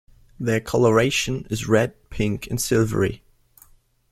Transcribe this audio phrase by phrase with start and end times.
[0.39, 3.21] Their coloration is red, pink, and silvery.